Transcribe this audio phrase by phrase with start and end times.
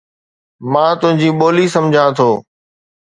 [0.71, 2.29] مان تنهنجي ٻولي سمجهان ٿو.